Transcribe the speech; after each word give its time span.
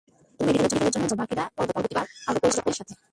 তুমি 0.39 0.47
মেডিকেল 0.47 0.65
এর 0.65 0.71
জন্য 0.73 0.85
যেতে 0.87 0.99
পারো 1.01 1.15
বাকিরা 1.21 1.43
পরবর্তীবার, 1.57 2.05
আরও 2.27 2.37
পরিশ্রমের 2.43 2.75
সাথে। 2.79 2.93